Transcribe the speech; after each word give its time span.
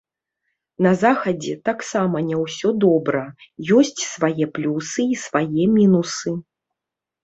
На 0.85 0.93
захадзе 1.03 1.53
таксама 1.69 2.17
не 2.31 2.41
ўсё 2.43 2.73
добра, 2.87 3.23
ёсць 3.79 4.01
свае 4.13 4.45
плюсы 4.59 5.01
і 5.15 5.25
свае 5.29 5.63
мінусы. 5.81 6.41